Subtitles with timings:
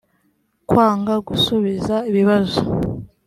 [0.69, 2.61] kwanga gusubiza ibibazo